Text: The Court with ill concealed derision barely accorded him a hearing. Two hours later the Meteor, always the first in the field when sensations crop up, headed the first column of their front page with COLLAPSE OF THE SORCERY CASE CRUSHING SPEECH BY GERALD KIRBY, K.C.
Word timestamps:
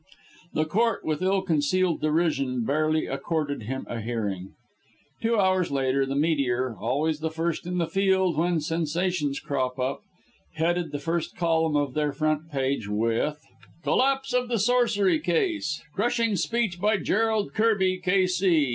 The 0.55 0.65
Court 0.65 1.05
with 1.05 1.21
ill 1.21 1.43
concealed 1.43 2.01
derision 2.01 2.65
barely 2.65 3.05
accorded 3.05 3.61
him 3.61 3.85
a 3.87 4.01
hearing. 4.01 4.53
Two 5.21 5.37
hours 5.39 5.69
later 5.71 6.07
the 6.07 6.15
Meteor, 6.15 6.75
always 6.81 7.19
the 7.19 7.29
first 7.29 7.67
in 7.67 7.77
the 7.77 7.85
field 7.85 8.35
when 8.35 8.61
sensations 8.61 9.39
crop 9.39 9.77
up, 9.77 10.01
headed 10.55 10.91
the 10.91 10.97
first 10.97 11.35
column 11.35 11.75
of 11.75 11.93
their 11.93 12.11
front 12.13 12.49
page 12.49 12.87
with 12.87 13.37
COLLAPSE 13.83 14.33
OF 14.33 14.47
THE 14.47 14.57
SORCERY 14.57 15.19
CASE 15.19 15.83
CRUSHING 15.93 16.35
SPEECH 16.35 16.79
BY 16.81 16.97
GERALD 16.97 17.53
KIRBY, 17.53 17.99
K.C. 18.03 18.69